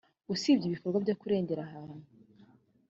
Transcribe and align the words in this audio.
usibye 0.33 0.65
ibikorwa 0.67 0.97
byo 1.03 1.15
kurengera 1.21 1.61
ahantu 1.67 1.97